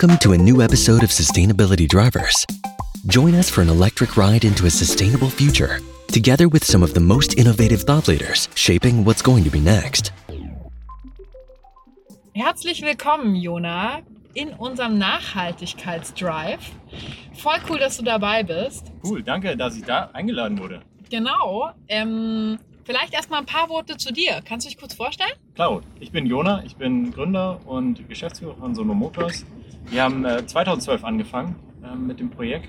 [0.00, 2.46] Welcome to a new episode of Sustainability Drivers.
[3.06, 7.00] Join us for an electric ride into a sustainable future, together with some of the
[7.00, 10.10] most innovative thought leaders shaping what's going to be next.
[12.34, 14.00] Herzlich willkommen, Jona,
[14.32, 16.60] in unserem Nachhaltigkeitsdrive.
[17.34, 18.90] Voll cool, dass du dabei bist.
[19.04, 20.80] Cool, danke, dass ich da eingeladen wurde.
[21.10, 21.72] Genau.
[21.88, 24.40] Ähm, vielleicht erstmal ein paar Worte zu dir.
[24.46, 25.34] Kannst du dich kurz vorstellen?
[25.56, 29.44] Klar, ich bin Jona, ich bin Gründer und Geschäftsführer von Sono Motors.
[29.90, 32.68] Wir haben äh, 2012 angefangen äh, mit dem Projekt,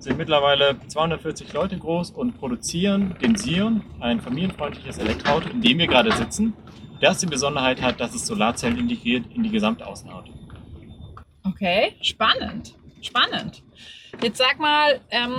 [0.00, 5.86] sind mittlerweile 240 Leute groß und produzieren den Sion, ein familienfreundliches Elektroauto, in dem wir
[5.86, 6.54] gerade sitzen.
[7.00, 10.30] Das die Besonderheit hat, dass es Solarzellen integriert in die gesamte Außenhaut.
[11.44, 12.74] Okay, spannend.
[13.00, 13.62] Spannend.
[14.22, 15.32] Jetzt sag mal, ähm,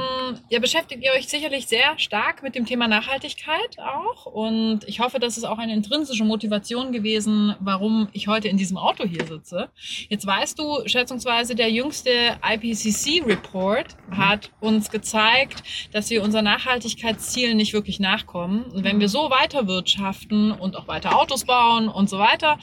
[0.49, 4.25] ihr beschäftigt ihr euch sicherlich sehr stark mit dem Thema Nachhaltigkeit auch.
[4.25, 8.77] Und ich hoffe, das ist auch eine intrinsische Motivation gewesen, warum ich heute in diesem
[8.77, 9.69] Auto hier sitze.
[10.09, 12.09] Jetzt weißt du, schätzungsweise der jüngste
[12.43, 15.61] IPCC-Report hat uns gezeigt,
[15.93, 18.63] dass wir unser Nachhaltigkeitsziel nicht wirklich nachkommen.
[18.63, 22.57] Und wenn wir so weiter wirtschaften und auch weiter Autos bauen und so weiter,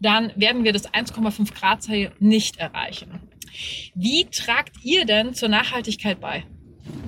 [0.00, 3.31] dann werden wir das 1,5 Grad Ziel nicht erreichen.
[3.94, 6.44] Wie tragt ihr denn zur Nachhaltigkeit bei?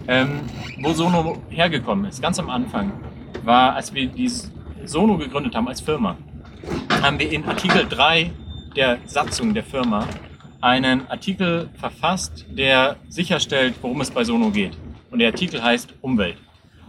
[0.07, 0.41] Ähm,
[0.81, 2.93] wo Sono hergekommen ist, ganz am Anfang,
[3.43, 4.31] war, als wir die
[4.85, 6.17] Sono gegründet haben als Firma,
[7.03, 8.31] haben wir in Artikel 3
[8.77, 10.07] der Satzung der Firma
[10.61, 14.77] einen Artikel verfasst, der sicherstellt, worum es bei Sono geht.
[15.11, 16.39] Und der Artikel heißt Umwelt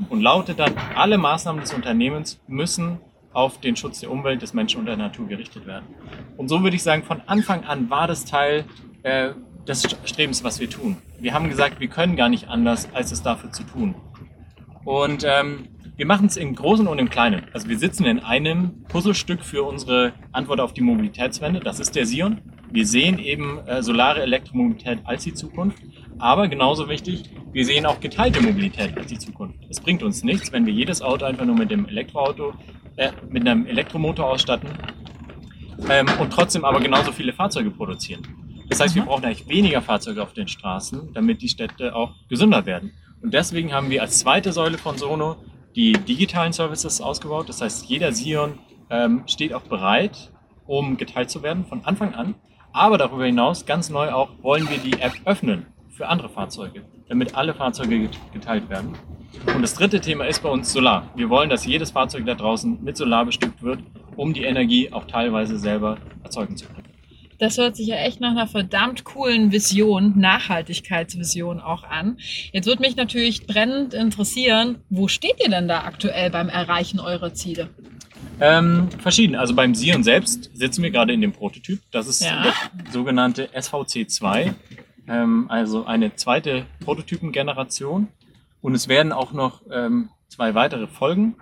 [0.10, 3.00] und lautet dann, alle Maßnahmen des Unternehmens müssen
[3.34, 5.86] auf den Schutz der Umwelt, des Menschen und der Natur gerichtet werden.
[6.38, 8.64] Und so würde ich sagen, von Anfang an war das Teil
[9.04, 9.32] äh,
[9.68, 10.98] des Strebens, was wir tun.
[11.20, 13.96] Wir haben gesagt, wir können gar nicht anders, als es dafür zu tun.
[14.84, 17.44] Und ähm, wir machen es im Großen und im Kleinen.
[17.54, 21.62] Also wir sitzen in einem Puzzlestück für unsere Antwort auf die Mobilitätswende.
[21.62, 22.42] Das ist der Sion.
[22.70, 25.82] Wir sehen eben äh, solare Elektromobilität als die Zukunft.
[26.20, 27.24] Aber genauso wichtig,
[27.54, 29.60] wir sehen auch geteilte Mobilität als die Zukunft.
[29.70, 32.54] Es bringt uns nichts, wenn wir jedes Auto einfach nur mit dem Elektroauto,
[32.98, 34.70] äh, mit einem Elektromotor ausstatten
[35.90, 38.22] ähm, und trotzdem aber genauso viele Fahrzeuge produzieren.
[38.76, 42.66] Das heißt, wir brauchen eigentlich weniger Fahrzeuge auf den Straßen, damit die Städte auch gesünder
[42.66, 42.92] werden.
[43.22, 45.38] Und deswegen haben wir als zweite Säule von Sono
[45.78, 47.48] die digitalen Services ausgebaut.
[47.48, 48.60] Das heißt, jeder Sion
[48.90, 50.30] ähm, steht auch bereit,
[50.68, 52.36] um geteilt zu werden von Anfang an.
[52.74, 57.34] Aber darüber hinaus, ganz neu auch, wollen wir die App öffnen für andere Fahrzeuge, damit
[57.36, 58.90] alle Fahrzeuge geteilt werden.
[59.56, 61.10] Und das dritte Thema ist bei uns Solar.
[61.16, 63.80] Wir wollen, dass jedes Fahrzeug da draußen mit Solar bestückt wird,
[64.18, 66.85] um die Energie auch teilweise selber erzeugen zu können.
[67.38, 72.18] Das hört sich ja echt nach einer verdammt coolen Vision, Nachhaltigkeitsvision auch an.
[72.52, 77.34] Jetzt würde mich natürlich brennend interessieren, wo steht ihr denn da aktuell beim Erreichen eurer
[77.34, 77.70] Ziele?
[78.40, 79.36] Ähm, verschieden.
[79.36, 81.80] Also beim Sion selbst sitzen wir gerade in dem Prototyp.
[81.92, 82.44] Das ist Ja.
[82.44, 82.54] der
[82.92, 84.54] sogenannte SVC2,
[85.08, 88.08] ähm, also eine zweite Prototypengeneration.
[88.62, 91.36] Und es werden auch noch ähm, zwei weitere folgen.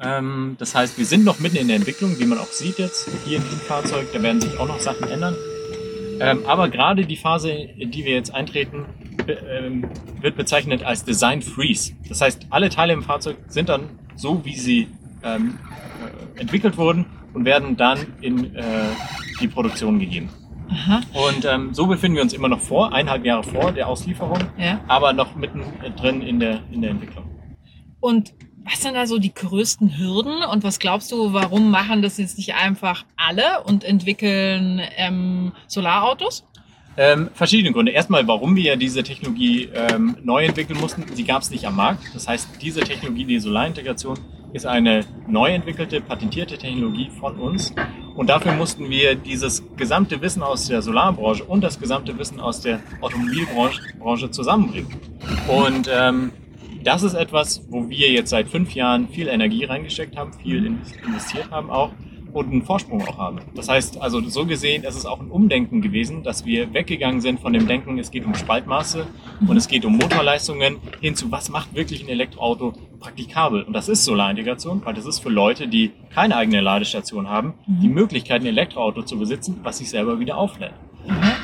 [0.00, 3.08] Ähm, das heißt, wir sind noch mitten in der Entwicklung, wie man auch sieht jetzt
[3.24, 4.08] hier in diesem Fahrzeug.
[4.12, 5.36] Da werden sich auch noch Sachen ändern.
[6.20, 8.86] Ähm, aber gerade die Phase, in die wir jetzt eintreten,
[9.26, 9.88] be ähm,
[10.20, 11.92] wird bezeichnet als Design Freeze.
[12.08, 14.88] Das heißt, alle Teile im Fahrzeug sind dann so, wie sie
[15.22, 15.58] ähm,
[16.36, 18.62] äh, entwickelt wurden und werden dann in äh,
[19.40, 20.28] die Produktion gegeben.
[20.70, 24.38] Aha, Und ähm, so befinden wir uns immer noch vor, eineinhalb Jahre vor der Auslieferung,
[24.58, 24.80] ja.
[24.88, 27.24] aber noch mitten äh, drin in der, in der Entwicklung.
[28.00, 28.32] Und
[28.64, 32.36] was sind da so die größten Hürden und was glaubst du, warum machen das jetzt
[32.38, 36.44] nicht einfach alle und entwickeln ähm, Solarautos?
[36.96, 37.92] Ähm, verschiedene Gründe.
[37.92, 41.04] Erstmal, warum wir diese Technologie ähm, neu entwickeln mussten.
[41.14, 42.02] Sie gab es nicht am Markt.
[42.12, 44.18] Das heißt, diese Technologie, die Solarintegration,
[44.52, 47.74] ist eine neu entwickelte, patentierte Technologie von uns.
[48.14, 52.60] Und dafür mussten wir dieses gesamte Wissen aus der Solarbranche und das gesamte Wissen aus
[52.60, 54.94] der Automobilbranche Branche zusammenbringen.
[55.48, 56.32] Und ähm,
[56.82, 61.50] das ist etwas, wo wir jetzt seit fünf Jahren viel Energie reingesteckt haben, viel investiert
[61.50, 61.90] haben auch
[62.32, 63.40] und einen Vorsprung auch haben.
[63.54, 67.40] Das heißt, also so gesehen, es ist auch ein Umdenken gewesen, dass wir weggegangen sind
[67.40, 69.06] von dem Denken, es geht um Spaltmaße
[69.46, 73.62] und es geht um Motorleistungen hin zu, was macht wirklich ein Elektroauto praktikabel?
[73.62, 77.88] Und das ist Solarintegration, weil das ist für Leute, die keine eigene Ladestation haben, die
[77.88, 80.72] Möglichkeit, ein Elektroauto zu besitzen, was sich selber wieder auflädt.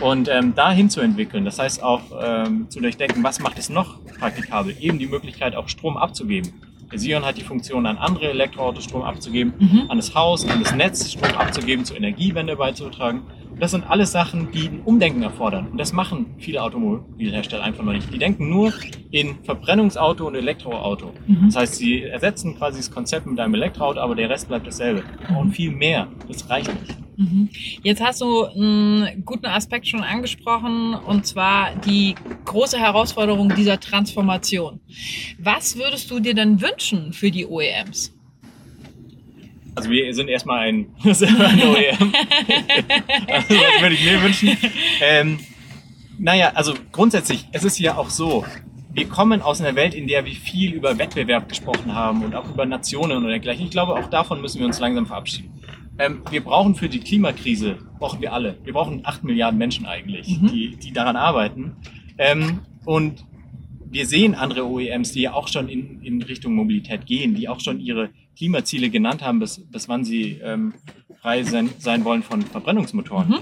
[0.01, 3.99] Und ähm, dahin zu entwickeln, das heißt auch ähm, zu durchdenken, was macht es noch
[4.19, 4.77] praktikabel?
[4.81, 6.53] Eben die Möglichkeit, auch Strom abzugeben.
[6.91, 9.83] Der Sion hat die Funktion, an andere Elektroautos Strom abzugeben, Mhm.
[9.91, 13.23] an das Haus, an das Netz Strom abzugeben, zur Energiewende beizutragen.
[13.51, 15.67] Und das sind alles Sachen, die ein Umdenken erfordern.
[15.71, 18.11] Und das machen viele Automobilhersteller einfach noch nicht.
[18.15, 18.73] Die denken nur
[19.11, 21.13] in Verbrennungsauto und Elektroauto.
[21.27, 21.47] Mhm.
[21.47, 25.03] Das heißt, sie ersetzen quasi das Konzept mit einem Elektroauto, aber der Rest bleibt dasselbe.
[25.27, 26.07] Brauchen viel mehr.
[26.29, 26.97] Das reicht nicht.
[27.19, 27.49] Mhm.
[27.83, 34.81] Jetzt hast du einen guten Aspekt schon angesprochen, und zwar die große Herausforderung dieser Transformation.
[35.39, 38.15] Was würdest du dir denn wünschen für die OEMs?
[39.75, 42.13] Also wir sind erstmal ein, ein OEM.
[43.27, 44.57] also das würde ich mir wünschen.
[45.01, 45.41] Ähm,
[46.19, 48.45] naja, also grundsätzlich, es ist ja auch so,
[48.93, 52.49] wir kommen aus einer Welt, in der wir viel über Wettbewerb gesprochen haben und auch
[52.49, 53.65] über Nationen und dergleichen.
[53.65, 55.58] Ich glaube, auch davon müssen wir uns langsam verabschieden.
[55.99, 58.59] Ähm, wir brauchen für die Klimakrise, brauchen wir alle.
[58.65, 60.49] Wir brauchen acht Milliarden Menschen eigentlich, mhm.
[60.49, 61.77] die, die daran arbeiten.
[62.19, 63.25] Ähm, und
[63.91, 67.61] wir sehen andere OEMs, die ja auch schon in, in Richtung Mobilität gehen, die auch
[67.61, 70.75] schon ihre Klimaziele genannt haben, bis, bis wann sie ähm,
[71.21, 73.29] frei sein, sein wollen von Verbrennungsmotoren.
[73.29, 73.39] Mhm.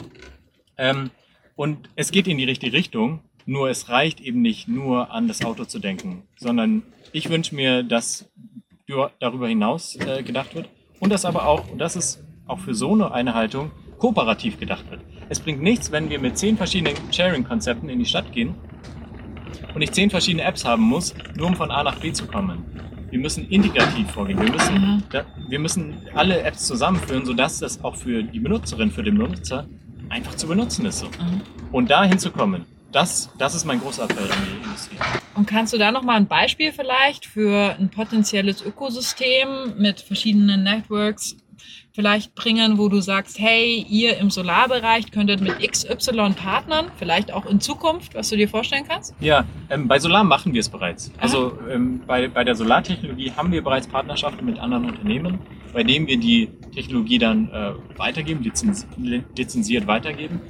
[0.79, 1.11] Ähm,
[1.57, 5.45] und es geht in die richtige Richtung, nur es reicht eben nicht nur an das
[5.45, 6.83] Auto zu denken, sondern
[7.13, 8.31] ich wünsche mir, dass
[9.19, 10.69] darüber hinaus äh, gedacht wird
[11.01, 15.01] und dass aber auch, und das ist auch für so eine Haltung, kooperativ gedacht wird.
[15.29, 18.55] Es bringt nichts, wenn wir mit zehn verschiedenen Sharing-Konzepten in die Stadt gehen
[19.75, 22.65] und ich zehn verschiedene Apps haben muss, nur um von A nach B zu kommen.
[23.11, 24.41] Wir müssen integrativ vorgehen.
[24.41, 25.03] Wir müssen, mhm.
[25.49, 29.67] wir müssen alle Apps zusammenführen, sodass das auch für die Benutzerin, für den Benutzer
[30.09, 30.99] einfach zu benutzen ist.
[30.99, 31.07] So.
[31.07, 31.41] Mhm.
[31.73, 34.97] Und da hinzukommen, das, das ist mein großer Appell an die Industrie.
[35.35, 41.37] Und kannst du da nochmal ein Beispiel vielleicht für ein potenzielles Ökosystem mit verschiedenen Networks
[41.93, 47.47] vielleicht bringen, wo du sagst, hey, ihr im Solarbereich könntet mit XY partnern, vielleicht auch
[47.47, 49.15] in Zukunft, was du dir vorstellen kannst?
[49.21, 51.11] Ja, ähm, bei Solar machen wir es bereits.
[51.17, 51.23] Aha.
[51.23, 55.39] Also ähm, bei, bei der Solartechnologie haben wir bereits Partnerschaften mit anderen Unternehmen,
[55.73, 58.87] bei denen wir die Technologie dann äh, weitergeben, lizenz
[59.35, 60.41] lizenziert weitergeben.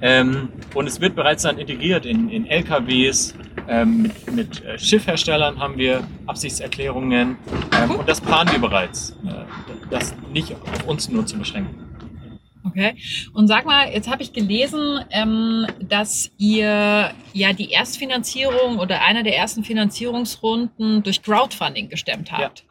[0.00, 3.34] Ähm, und es wird bereits dann integriert in, in LKWs,
[3.68, 7.36] ähm, mit, mit äh, Schiffherstellern haben wir Absichtserklärungen
[7.80, 9.44] ähm, und das planen wir bereits, äh,
[9.90, 11.86] das nicht auf uns nur zu beschränken.
[12.64, 12.96] Okay.
[13.32, 19.22] Und sag mal, jetzt habe ich gelesen, ähm, dass ihr ja die Erstfinanzierung oder einer
[19.22, 22.60] der ersten Finanzierungsrunden durch Crowdfunding gestemmt habt.
[22.60, 22.64] Ja.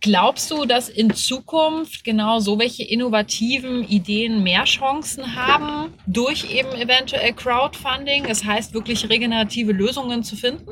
[0.00, 6.70] Glaubst du, dass in Zukunft genau so welche innovativen Ideen mehr Chancen haben, durch eben
[6.72, 10.70] eventuell Crowdfunding, das heißt wirklich regenerative Lösungen zu finden?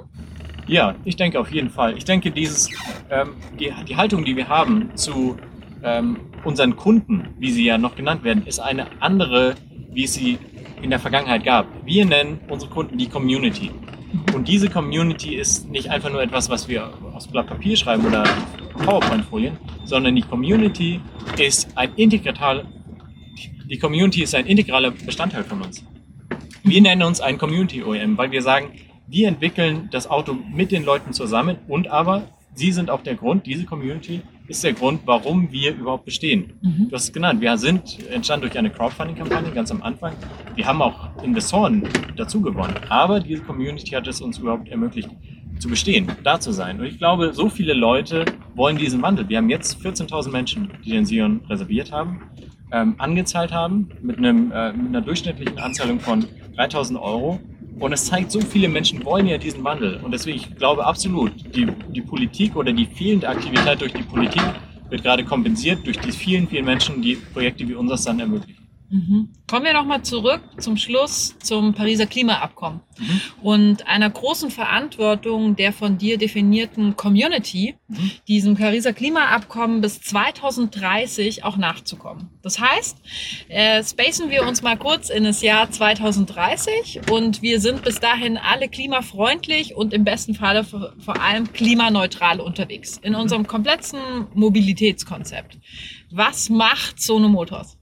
[0.69, 1.97] Ja, ich denke auf jeden Fall.
[1.97, 2.69] Ich denke, dieses,
[3.11, 5.37] ähm, die, die Haltung, die wir haben zu
[5.83, 9.55] ähm, unseren Kunden, wie sie ja noch genannt werden, ist eine andere,
[9.91, 10.39] wie es sie
[10.83, 11.67] in der Vergangenheit gab.
[11.85, 13.71] Wir nennen unsere Kunden die Community.
[14.35, 18.25] Und diese Community ist nicht einfach nur etwas, was wir aufs Blatt Papier schreiben oder
[18.85, 21.01] PowerPoint-Folien, sondern die Community
[21.39, 22.67] ist ein integral,
[23.69, 25.83] die Community ist ein integraler Bestandteil von uns.
[26.63, 28.73] Wir nennen uns ein Community OEM, weil wir sagen,
[29.09, 32.25] wir entwickeln das Auto mit den Leuten zusammen und aber
[32.55, 36.53] sie sind auch der Grund, diese Community ist der Grund, warum wir überhaupt bestehen.
[36.63, 36.89] Mhm.
[36.89, 40.13] Du hast es genannt, wir sind entstanden durch eine Crowdfunding-Kampagne ganz am Anfang.
[40.55, 45.09] Wir haben auch Investoren dazu gewonnen, aber diese Community hat es uns überhaupt ermöglicht,
[45.59, 46.81] zu bestehen, da zu sein.
[46.81, 48.25] Und ich glaube, so viele Leute
[48.55, 49.29] wollen diesen Wandel.
[49.29, 52.23] Wir haben jetzt 14.000 Menschen, die den Sion reserviert haben,
[52.73, 56.25] ähm, angezahlt haben, mit, einem, äh, mit einer durchschnittlichen Anzahlung von
[56.57, 57.41] 3.000 Euro.
[57.79, 60.01] Und es zeigt, so viele Menschen wollen ja diesen Wandel.
[60.03, 64.43] Und deswegen, ich glaube absolut, die, die Politik oder die fehlende Aktivität durch die Politik
[64.89, 68.66] wird gerade kompensiert durch die vielen, vielen Menschen, die Projekte wie unseres dann ermöglichen.
[68.89, 69.31] Mhm.
[69.49, 73.21] Kommen wir nochmal zurück zum Schluss zum Pariser Klimaabkommen mhm.
[73.43, 78.11] und einer großen Verantwortung der von dir definierten Community, mhm.
[78.29, 82.31] diesem Pariser Klimaabkommen bis 2030 auch nachzukommen.
[82.43, 82.99] Das heißt,
[83.49, 88.37] äh, spacen wir uns mal kurz in das Jahr 2030 und wir sind bis dahin
[88.37, 95.59] alle klimafreundlich und im besten Falle vor allem klimaneutral unterwegs in unserem kompletten Mobilitätskonzept.
[96.11, 97.77] Was macht Sono Motors?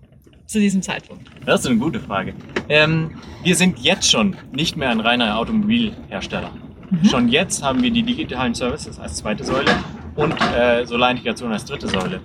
[0.55, 1.29] Zu diesem Zeitpunkt?
[1.45, 2.33] Das ist eine gute Frage.
[2.69, 3.11] Ähm,
[3.43, 6.53] wir sind jetzt schon nicht mehr ein reiner Automobilhersteller.
[6.91, 7.05] Mhm.
[7.09, 9.73] Schon jetzt haben wir die digitalen Services als zweite Säule
[10.15, 12.21] und äh, Solarintegration als dritte Säule.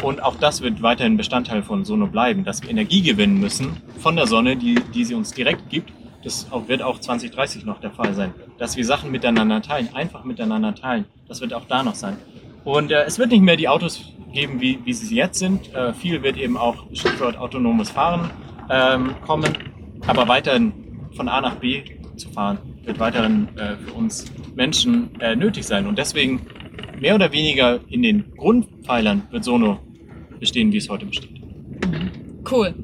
[0.00, 4.14] Und auch das wird weiterhin Bestandteil von Sono bleiben, dass wir Energie gewinnen müssen von
[4.14, 5.92] der Sonne, die, die sie uns direkt gibt.
[6.22, 8.32] Das wird auch 2030 noch der Fall sein.
[8.58, 11.06] Dass wir Sachen miteinander teilen, einfach miteinander teilen.
[11.26, 12.16] Das wird auch da noch sein.
[12.62, 15.72] Und äh, es wird nicht mehr die Autos geben, wie, wie sie jetzt sind.
[15.74, 18.30] Äh, viel wird eben auch Stichwort autonomes Fahren
[18.70, 19.52] ähm, kommen.
[20.06, 20.72] Aber weiterhin
[21.14, 21.82] von A nach B
[22.16, 25.86] zu fahren, wird weiterhin äh, für uns Menschen äh, nötig sein.
[25.86, 26.40] Und deswegen
[27.00, 29.78] mehr oder weniger in den Grundpfeilern wird Sono
[30.40, 31.42] bestehen, wie es heute besteht.
[32.50, 32.74] Cool.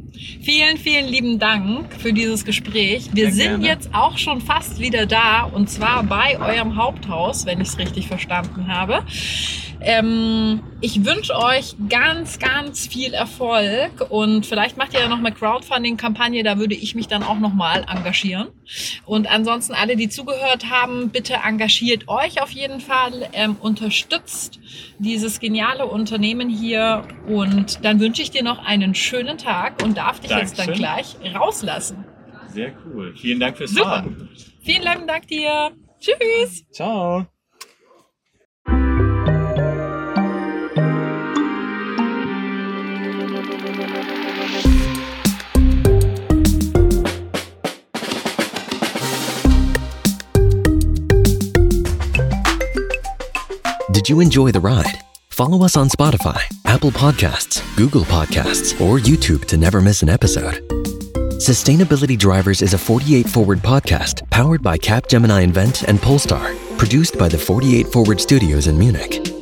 [0.42, 3.10] Vielen, vielen lieben Dank für dieses Gespräch.
[3.12, 3.66] Wir Sehr sind gerne.
[3.66, 8.06] jetzt auch schon fast wieder da und zwar bei eurem Haupthaus, wenn ich es richtig
[8.06, 9.04] verstanden habe.
[9.80, 15.32] Ähm, ich wünsche euch ganz, ganz viel Erfolg und vielleicht macht ihr ja noch eine
[15.32, 18.48] Crowdfunding-Kampagne, da würde ich mich dann auch nochmal engagieren.
[19.06, 24.58] Und ansonsten alle, die zugehört haben, bitte engagiert euch auf jeden Fall, ähm, unterstützt
[24.98, 30.20] dieses geniale Unternehmen hier und dann wünsche ich dir noch einen schönen Tag und darf
[30.20, 31.16] dich jetzt dann Dankeschön.
[31.22, 32.04] gleich rauslassen.
[32.48, 33.14] Sehr cool.
[33.16, 33.84] Vielen Dank fürs Super.
[33.84, 34.28] Fahren.
[34.62, 35.70] Vielen lieben Dank dir.
[36.00, 36.64] Tschüss.
[36.72, 37.26] Ciao.
[53.98, 55.02] Did you enjoy the ride?
[55.28, 60.62] Follow us on Spotify, Apple Podcasts, Google Podcasts, or YouTube to never miss an episode.
[61.40, 67.28] Sustainability Drivers is a 48 Forward podcast powered by Capgemini Invent and Polestar, produced by
[67.28, 69.37] the 48 Forward Studios in Munich.